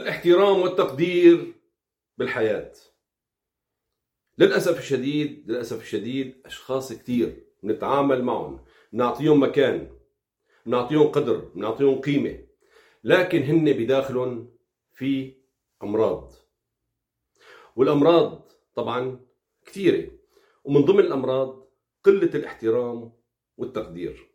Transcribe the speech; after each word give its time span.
الاحترام 0.00 0.60
والتقدير 0.60 1.54
بالحياة. 2.18 2.72
للأسف 4.38 4.78
الشديد 4.78 5.50
للأسف 5.50 5.82
الشديد 5.82 6.42
أشخاص 6.44 6.92
كثير 6.92 7.46
بنتعامل 7.62 8.24
معهم 8.24 8.64
بنعطيهم 8.92 9.42
مكان 9.42 9.96
بنعطيهم 10.66 11.08
قدر 11.08 11.38
بنعطيهم 11.38 12.00
قيمة 12.00 12.38
لكن 13.04 13.42
هن 13.42 13.72
بداخلهم 13.72 14.56
في 14.92 15.34
أمراض. 15.82 16.32
والأمراض 17.76 18.52
طبعا 18.74 19.20
كثيرة 19.66 20.10
ومن 20.64 20.84
ضمن 20.84 21.00
الأمراض 21.00 21.68
قلة 22.04 22.30
الاحترام 22.34 23.12
والتقدير. 23.56 24.30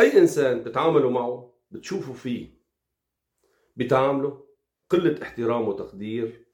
أي 0.00 0.18
إنسان 0.18 0.62
بتتعاملوا 0.62 1.10
معه 1.10 1.54
بتشوفوا 1.70 2.14
فيه 2.14 2.62
بتعامله 3.76 4.51
قلة 4.92 5.22
احترام 5.22 5.68
وتقدير 5.68 6.46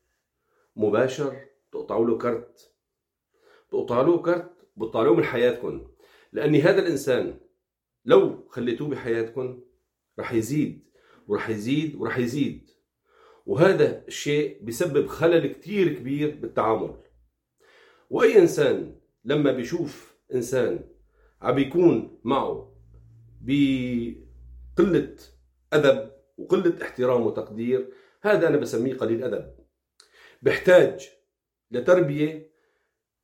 مباشر. 0.77 1.48
تقطعوا 1.73 2.06
له 2.06 2.19
كرت 2.19 2.73
تقطعوا 3.70 4.05
له 4.05 4.23
كرت 4.23 4.52
بتطلعوه 4.77 5.16
من 5.16 5.24
حياتكم 5.24 5.88
لأن 6.33 6.55
هذا 6.55 6.80
الإنسان 6.82 7.41
لو 8.05 8.48
خليتوه 8.48 8.88
بحياتكم 8.88 9.60
رح 10.19 10.32
يزيد 10.32 10.88
ورح 11.27 11.51
يزيد 11.51 11.95
ورح 11.95 12.19
يزيد. 12.19 12.70
وهذا 13.46 14.05
الشيء 14.09 14.65
بسبب 14.65 15.07
خلل 15.07 15.46
كتير 15.46 15.93
كبير 15.93 16.38
بالتعامل. 16.41 16.96
وأي 18.10 18.38
إنسان 18.38 18.96
لما 19.24 19.52
بيشوف 19.52 20.16
إنسان 20.34 20.88
عم 21.43 21.59
يكون 21.59 22.20
معه 22.24 22.77
بقلة 23.41 25.16
أدب 25.73 26.10
وقلة 26.38 26.82
احترام 26.82 27.27
وتقدير 27.27 27.93
هذا 28.23 28.49
أنا 28.49 28.57
بسميه 28.57 28.95
قليل 28.95 29.25
أدب. 29.25 29.55
بحتاج 30.43 31.11
لتربية 31.71 32.52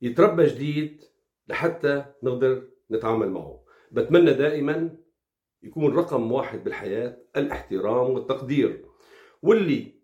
يتربى 0.01 0.45
جديد 0.45 1.03
لحتى 1.47 2.05
نقدر 2.23 2.69
نتعامل 2.91 3.29
معه. 3.29 3.65
بتمنى 3.91 4.33
دائما 4.33 4.97
يكون 5.63 5.95
رقم 5.95 6.31
واحد 6.31 6.63
بالحياة 6.63 7.17
الاحترام 7.37 8.09
والتقدير. 8.09 8.85
واللي 9.41 10.01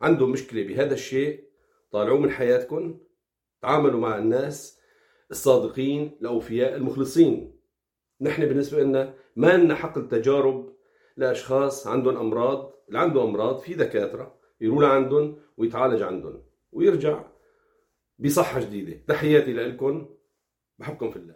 عنده 0.00 0.26
مشكلة 0.26 0.62
بهذا 0.62 0.94
الشيء 0.94 1.50
طالعوه 1.90 2.18
من 2.18 2.30
حياتكم 2.30 3.00
تعاملوا 3.62 4.00
مع 4.00 4.18
الناس 4.18 4.80
الصادقين 5.30 6.18
الأوفياء 6.20 6.76
المخلصين. 6.76 7.60
نحن 8.20 8.46
بالنسبة 8.46 8.82
لنا 8.82 9.14
ما 9.36 9.56
لنا 9.56 9.74
حق 9.74 9.98
التجارب 9.98 10.75
لأشخاص 11.16 11.86
عندهم 11.86 12.16
أمراض 12.16 12.72
اللي 12.88 12.98
عنده 12.98 13.24
أمراض 13.24 13.58
في 13.58 13.74
دكاترة 13.74 14.38
يروح 14.60 14.80
لعندهم 14.80 15.38
ويتعالج 15.56 16.02
عندهم 16.02 16.42
ويرجع 16.72 17.24
بصحة 18.18 18.60
جديدة. 18.60 19.00
تحياتي 19.08 19.52
لكم 19.52 20.08
بحبكم 20.78 21.10
في 21.10 21.16
الله. 21.16 21.34